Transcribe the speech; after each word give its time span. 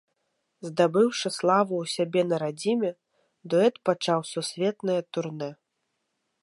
Здабыўшы 0.67 1.27
славу 1.35 1.73
ў 1.83 1.91
сябе 1.97 2.21
на 2.31 2.35
радзіме, 2.45 2.91
дуэт 3.53 3.75
пачаў 3.91 4.19
сусветнае 4.33 5.01
турнэ. 5.17 5.51